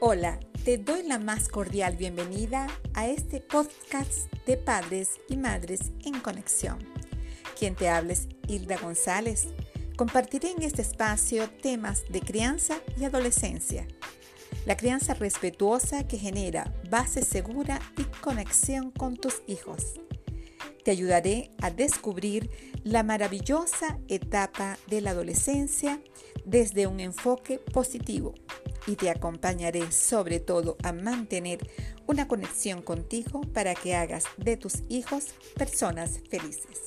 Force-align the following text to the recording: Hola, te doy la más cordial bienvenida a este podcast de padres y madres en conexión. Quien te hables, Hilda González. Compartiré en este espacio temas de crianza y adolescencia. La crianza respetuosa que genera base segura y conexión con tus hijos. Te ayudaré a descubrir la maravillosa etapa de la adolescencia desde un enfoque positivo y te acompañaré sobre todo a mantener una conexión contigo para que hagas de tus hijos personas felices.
Hola, 0.00 0.38
te 0.64 0.78
doy 0.78 1.02
la 1.02 1.18
más 1.18 1.48
cordial 1.48 1.96
bienvenida 1.96 2.68
a 2.94 3.08
este 3.08 3.40
podcast 3.40 4.32
de 4.46 4.56
padres 4.56 5.18
y 5.28 5.36
madres 5.36 5.90
en 6.04 6.20
conexión. 6.20 6.78
Quien 7.58 7.74
te 7.74 7.88
hables, 7.88 8.28
Hilda 8.46 8.76
González. 8.76 9.48
Compartiré 9.96 10.52
en 10.52 10.62
este 10.62 10.82
espacio 10.82 11.50
temas 11.50 12.04
de 12.10 12.20
crianza 12.20 12.76
y 12.96 13.06
adolescencia. 13.06 13.88
La 14.66 14.76
crianza 14.76 15.14
respetuosa 15.14 16.06
que 16.06 16.16
genera 16.16 16.72
base 16.88 17.22
segura 17.22 17.80
y 17.96 18.04
conexión 18.20 18.92
con 18.92 19.16
tus 19.16 19.42
hijos. 19.48 19.94
Te 20.84 20.92
ayudaré 20.92 21.50
a 21.60 21.72
descubrir 21.72 22.52
la 22.84 23.02
maravillosa 23.02 23.98
etapa 24.06 24.78
de 24.86 25.00
la 25.00 25.10
adolescencia 25.10 26.00
desde 26.44 26.86
un 26.86 27.00
enfoque 27.00 27.58
positivo 27.58 28.36
y 28.88 28.96
te 28.96 29.10
acompañaré 29.10 29.92
sobre 29.92 30.40
todo 30.40 30.76
a 30.82 30.92
mantener 30.92 31.58
una 32.06 32.26
conexión 32.26 32.82
contigo 32.82 33.42
para 33.52 33.74
que 33.74 33.94
hagas 33.94 34.24
de 34.38 34.56
tus 34.56 34.82
hijos 34.88 35.26
personas 35.56 36.20
felices. 36.30 36.80